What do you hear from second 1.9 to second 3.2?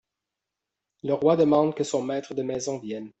maître de maison vienne.